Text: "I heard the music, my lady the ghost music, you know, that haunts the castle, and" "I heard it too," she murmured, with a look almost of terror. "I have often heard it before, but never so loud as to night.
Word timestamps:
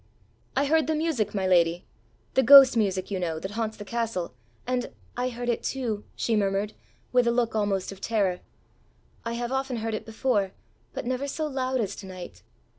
"I 0.55 0.65
heard 0.65 0.87
the 0.87 0.95
music, 0.95 1.35
my 1.35 1.45
lady 1.45 1.85
the 2.33 2.41
ghost 2.41 2.75
music, 2.75 3.11
you 3.11 3.19
know, 3.19 3.37
that 3.37 3.51
haunts 3.51 3.77
the 3.77 3.85
castle, 3.85 4.33
and" 4.65 4.89
"I 5.15 5.29
heard 5.29 5.47
it 5.47 5.61
too," 5.61 6.05
she 6.15 6.35
murmured, 6.35 6.73
with 7.11 7.27
a 7.27 7.31
look 7.31 7.55
almost 7.55 7.91
of 7.91 8.01
terror. 8.01 8.39
"I 9.25 9.33
have 9.33 9.51
often 9.51 9.75
heard 9.75 9.93
it 9.93 10.07
before, 10.07 10.53
but 10.95 11.05
never 11.05 11.27
so 11.27 11.45
loud 11.45 11.79
as 11.81 11.95
to 11.97 12.07
night. 12.07 12.41